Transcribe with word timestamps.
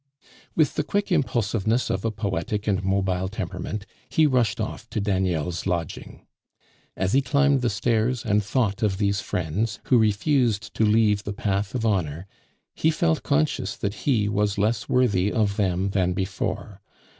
With 0.55 0.73
the 0.73 0.83
quick 0.83 1.11
impulsiveness 1.11 1.91
of 1.91 2.03
a 2.03 2.09
poetic 2.09 2.65
and 2.65 2.83
mobile 2.83 3.27
temperament, 3.27 3.85
he 4.09 4.25
rushed 4.25 4.59
off 4.59 4.89
to 4.89 4.99
Daniel's 4.99 5.67
lodging. 5.67 6.25
As 6.97 7.13
he 7.13 7.21
climbed 7.21 7.61
the 7.61 7.69
stairs, 7.69 8.25
and 8.25 8.43
thought 8.43 8.81
of 8.81 8.97
these 8.97 9.21
friends, 9.21 9.77
who 9.83 9.99
refused 9.99 10.73
to 10.73 10.85
leave 10.85 11.23
the 11.23 11.33
path 11.33 11.75
of 11.75 11.85
honor, 11.85 12.25
he 12.73 12.89
felt 12.89 13.21
conscious 13.21 13.75
that 13.77 13.93
he 14.09 14.27
was 14.27 14.57
less 14.57 14.89
worthy 14.89 15.31
of 15.31 15.55
them 15.57 15.91
than 15.91 16.13
before. 16.13 16.81